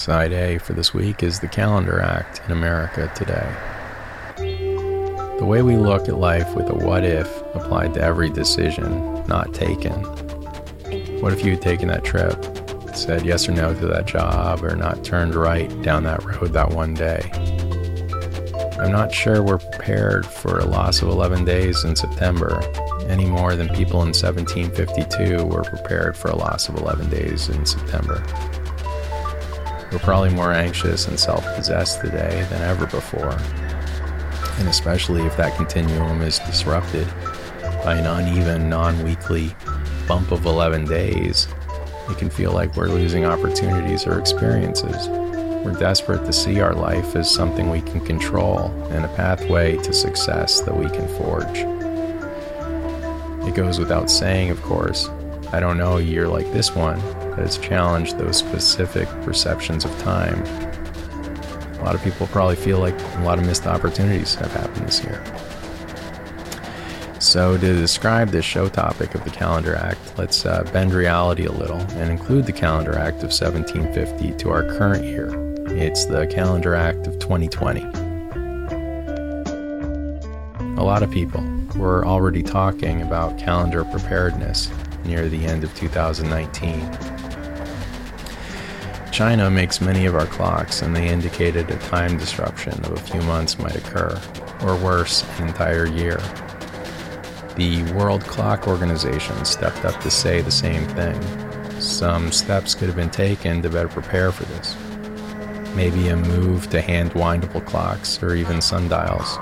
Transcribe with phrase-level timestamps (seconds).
[0.00, 3.54] Side A for this week is the Calendar Act in America today.
[5.38, 9.52] The way we look at life with a what if applied to every decision not
[9.52, 9.92] taken.
[11.20, 12.34] What if you had taken that trip,
[12.96, 16.70] said yes or no to that job, or not turned right down that road that
[16.70, 17.20] one day?
[18.80, 22.62] I'm not sure we're prepared for a loss of 11 days in September
[23.10, 27.66] any more than people in 1752 were prepared for a loss of 11 days in
[27.66, 28.24] September.
[29.92, 33.38] We're probably more anxious and self possessed today than ever before
[34.60, 37.08] and especially if that continuum is disrupted
[37.82, 39.54] by an uneven, non weekly
[40.06, 41.48] bump of 11 days,
[42.10, 45.08] it can feel like we're losing opportunities or experiences.
[45.08, 49.92] We're desperate to see our life as something we can control and a pathway to
[49.92, 51.58] success that we can forge.
[53.48, 55.08] It goes without saying, of course,
[55.52, 56.98] I don't know a year like this one
[57.30, 60.42] that has challenged those specific perceptions of time
[61.80, 65.02] a lot of people probably feel like a lot of missed opportunities have happened this
[65.02, 65.24] year.
[67.18, 71.52] So, to describe this show topic of the Calendar Act, let's uh, bend reality a
[71.52, 75.30] little and include the Calendar Act of 1750 to our current year.
[75.68, 77.80] It's the Calendar Act of 2020.
[80.78, 81.42] A lot of people
[81.76, 84.70] were already talking about calendar preparedness
[85.04, 87.20] near the end of 2019.
[89.12, 93.20] China makes many of our clocks, and they indicated a time disruption of a few
[93.22, 94.18] months might occur,
[94.62, 96.18] or worse, an entire year.
[97.56, 101.20] The World Clock Organization stepped up to say the same thing.
[101.80, 104.76] Some steps could have been taken to better prepare for this.
[105.74, 109.36] Maybe a move to hand windable clocks or even sundials.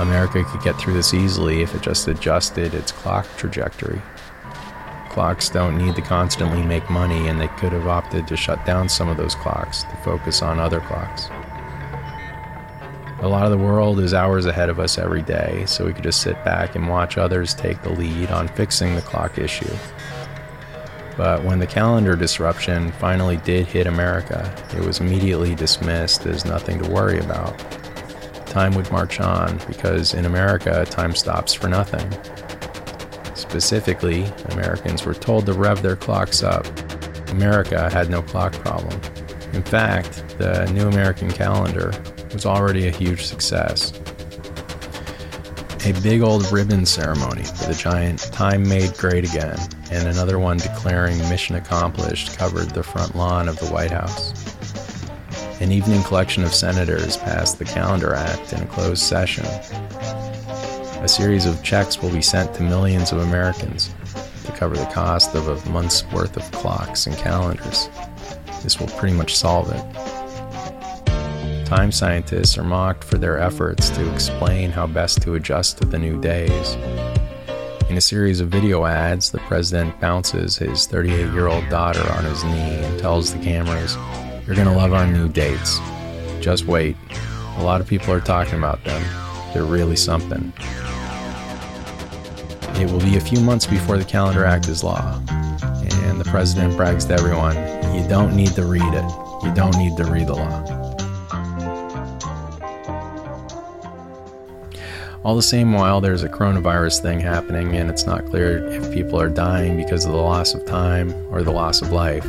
[0.00, 4.00] America could get through this easily if it just adjusted its clock trajectory
[5.14, 8.88] clocks don't need to constantly make money, and they could have opted to shut down
[8.88, 11.28] some of those clocks to focus on other clocks.
[13.20, 16.02] A lot of the world is hours ahead of us every day, so we could
[16.02, 19.72] just sit back and watch others take the lead on fixing the clock issue.
[21.16, 26.82] But when the calendar disruption finally did hit America, it was immediately dismissed as nothing
[26.82, 27.56] to worry about.
[28.46, 32.10] Time would march on because in America, time stops for nothing.
[33.54, 36.66] Specifically, Americans were told to rev their clocks up.
[37.30, 39.00] America had no clock problem.
[39.52, 41.92] In fact, the New American Calendar
[42.32, 43.92] was already a huge success.
[45.86, 49.60] A big old ribbon ceremony for the giant Time Made Great Again
[49.92, 54.32] and another one declaring mission accomplished covered the front lawn of the White House.
[55.60, 59.46] An evening collection of senators passed the Calendar Act in a closed session
[61.04, 63.94] a series of checks will be sent to millions of Americans
[64.46, 67.90] to cover the cost of a month's worth of clocks and calendars.
[68.62, 71.66] This will pretty much solve it.
[71.66, 75.98] Time scientists are mocked for their efforts to explain how best to adjust to the
[75.98, 76.74] new days.
[77.90, 82.24] In a series of video ads, the president bounces his 38 year old daughter on
[82.24, 83.94] his knee and tells the cameras,
[84.46, 85.80] You're going to love our new dates.
[86.40, 86.96] Just wait.
[87.58, 89.02] A lot of people are talking about them.
[89.52, 90.50] They're really something.
[92.84, 95.18] It will be a few months before the Calendar Act is law.
[96.04, 97.56] And the president brags to everyone
[97.96, 99.10] you don't need to read it,
[99.42, 100.60] you don't need to read the law.
[105.24, 109.18] All the same while there's a coronavirus thing happening and it's not clear if people
[109.18, 112.26] are dying because of the loss of time or the loss of life.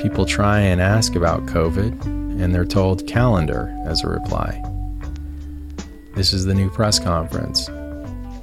[0.00, 2.04] People try and ask about COVID
[2.40, 4.62] and they're told calendar as a reply.
[6.14, 7.68] This is the new press conference.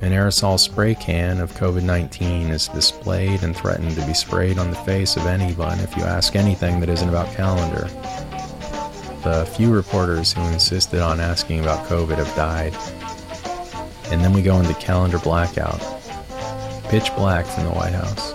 [0.04, 4.70] An aerosol spray can of COVID 19 is displayed and threatened to be sprayed on
[4.70, 7.88] the face of anyone if you ask anything that isn't about calendar.
[9.24, 12.74] The few reporters who insisted on asking about COVID have died.
[14.12, 15.80] And then we go into calendar blackout.
[16.90, 18.34] Pitch black from the White House.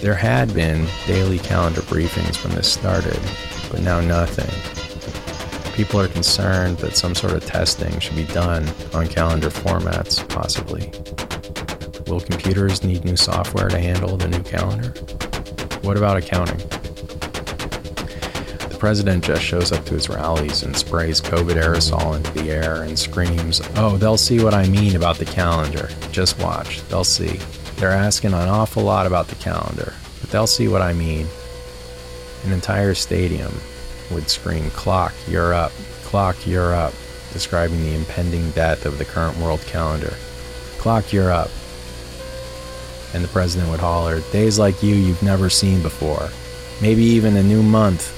[0.00, 3.20] There had been daily calendar briefings when this started,
[3.70, 4.85] but now nothing
[5.76, 10.90] people are concerned that some sort of testing should be done on calendar formats, possibly.
[12.10, 14.88] Will computers need new software to handle the new calendar?
[15.82, 16.56] What about accounting?
[18.70, 22.84] The president just shows up to his rallies and sprays COVID aerosol into the air
[22.84, 25.90] and screams, Oh, they'll see what I mean about the calendar.
[26.10, 27.38] Just watch, they'll see.
[27.76, 31.26] They're asking an awful lot about the calendar, but they'll see what I mean.
[32.44, 33.52] An entire stadium
[34.10, 35.72] would scream, Clock, you're up,
[36.04, 36.94] clock, you're up,
[37.32, 40.14] describing the impending death of the current world calendar.
[40.78, 41.50] Clock, you're up.
[43.14, 46.30] And the president would holler, Days like you, you've never seen before.
[46.82, 48.12] maybe even a new month.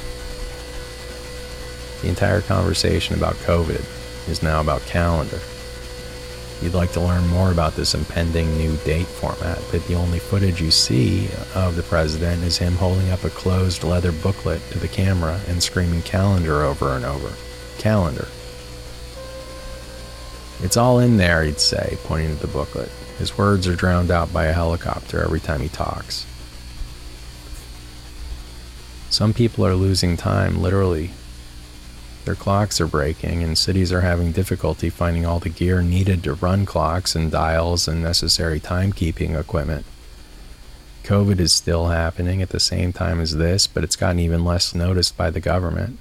[2.03, 3.85] The entire conversation about COVID
[4.29, 5.41] is now about calendar.
[6.61, 10.61] You'd like to learn more about this impending new date format, but the only footage
[10.61, 14.89] you see of the president is him holding up a closed leather booklet to the
[14.89, 17.33] camera and screaming calendar over and over.
[17.79, 18.27] Calendar.
[20.61, 22.91] It's all in there, he'd say, pointing to the booklet.
[23.19, 26.27] His words are drowned out by a helicopter every time he talks.
[29.11, 31.11] Some people are losing time, literally,
[32.29, 36.35] their clocks are breaking, and cities are having difficulty finding all the gear needed to
[36.35, 39.87] run clocks and dials and necessary timekeeping equipment.
[41.05, 44.75] COVID is still happening at the same time as this, but it's gotten even less
[44.75, 45.99] noticed by the government.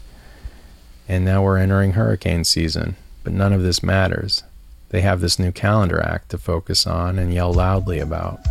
[1.07, 4.43] And now we're entering hurricane season, but none of this matters.
[4.89, 8.41] They have this new calendar act to focus on and yell loudly about.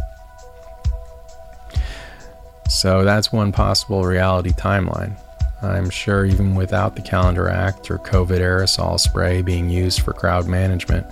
[2.70, 5.20] So that's one possible reality timeline.
[5.70, 10.46] I'm sure even without the Calendar Act or COVID aerosol spray being used for crowd
[10.46, 11.06] management,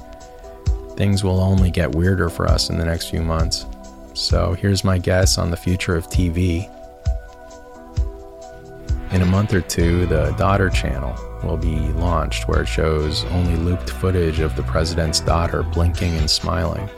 [0.96, 3.66] things will only get weirder for us in the next few months.
[4.14, 6.70] So here's my guess on the future of TV.
[9.12, 13.56] In a month or two, the daughter channel will be launched where it shows only
[13.56, 16.88] looped footage of the president's daughter blinking and smiling.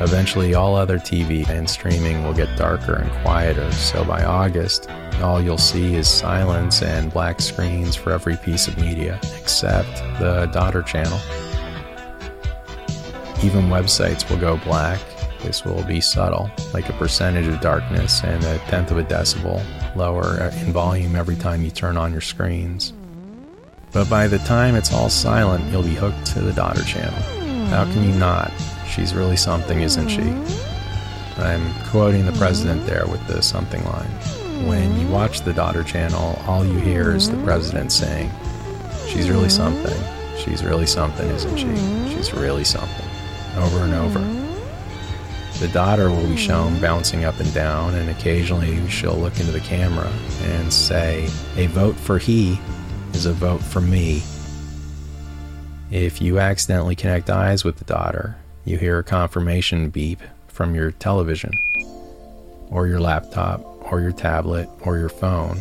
[0.00, 4.90] Eventually, all other TV and streaming will get darker and quieter, so by August,
[5.22, 10.50] all you'll see is silence and black screens for every piece of media except the
[10.52, 11.18] daughter channel.
[13.44, 15.00] Even websites will go black.
[15.42, 19.62] This will be subtle, like a percentage of darkness and a tenth of a decibel
[19.94, 22.92] lower in volume every time you turn on your screens.
[23.92, 27.20] But by the time it's all silent, you'll be hooked to the daughter channel.
[27.68, 28.50] How can you not?
[28.88, 30.22] She's really something, isn't she?
[31.42, 34.10] I'm quoting the president there with the something line.
[34.68, 38.30] When you watch the daughter channel, all you hear is the president saying,
[39.08, 39.96] She's really something.
[40.38, 42.14] She's really something, isn't she?
[42.14, 43.06] She's really something.
[43.56, 44.44] Over and over.
[45.60, 49.60] The daughter will be shown bouncing up and down, and occasionally she'll look into the
[49.60, 52.60] camera and say, A vote for he
[53.12, 54.22] is a vote for me.
[55.90, 60.90] If you accidentally connect eyes with the daughter, you hear a confirmation beep from your
[60.92, 61.52] television
[62.70, 63.60] or your laptop
[63.92, 65.56] or your tablet or your phone,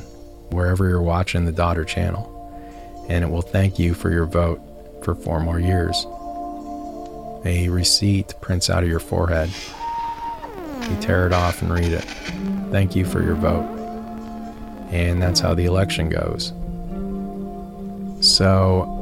[0.51, 2.29] wherever you're watching the daughter channel,
[3.09, 4.61] and it will thank you for your vote
[5.03, 6.05] for four more years.
[7.45, 9.49] A receipt prints out of your forehead.
[10.89, 12.05] You tear it off and read it.
[12.71, 13.69] Thank you for your vote.
[14.91, 16.53] And that's how the election goes.
[18.25, 19.01] So,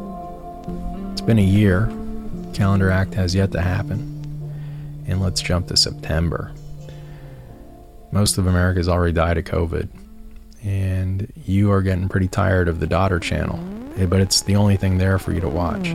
[1.12, 1.92] it's been a year.
[2.54, 4.08] Calendar Act has yet to happen.
[5.08, 6.54] And let's jump to September.
[8.12, 9.90] Most of America's already died of COVID.
[10.64, 13.60] And you are getting pretty tired of the daughter channel.
[13.98, 15.88] Eh, but it's the only thing there for you to watch.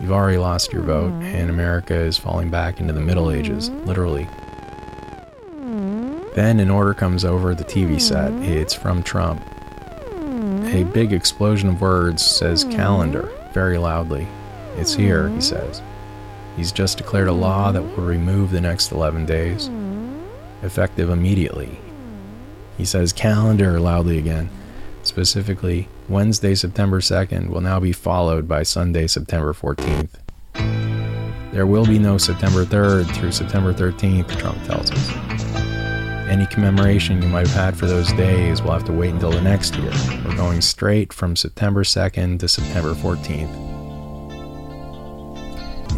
[0.00, 4.28] You've already lost your vote, and America is falling back into the Middle Ages, literally.
[6.34, 8.32] Then an order comes over the TV set.
[8.42, 9.40] It's from Trump.
[10.74, 14.26] A big explosion of words says calendar very loudly.
[14.76, 15.82] It's here, he says.
[16.56, 19.70] He's just declared a law that will remove the next 11 days
[20.62, 21.78] effective immediately.
[22.76, 24.50] He says calendar loudly again.
[25.02, 30.08] Specifically, Wednesday, September 2nd will now be followed by Sunday, September 14th.
[31.52, 35.16] There will be no September 3rd through September 13th, Trump tells us.
[36.28, 39.42] Any commemoration you might have had for those days will have to wait until the
[39.42, 39.92] next year.
[40.24, 43.63] We're going straight from September 2nd to September 14th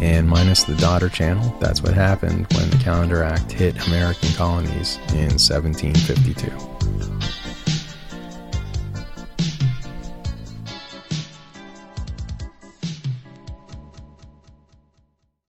[0.01, 4.97] and minus the daughter channel, that's what happened when the Calendar Act hit American colonies
[5.09, 6.76] in 1752.